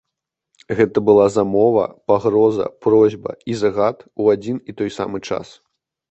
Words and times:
Гэта 0.77 1.01
была 1.09 1.25
замова, 1.33 1.83
пагроза, 2.11 2.65
просьба 2.85 3.35
і 3.55 3.57
загад 3.59 3.97
у 4.23 4.31
адзін 4.33 4.57
і 4.73 4.75
той 4.81 4.89
самы 4.97 5.17
час. 5.29 5.53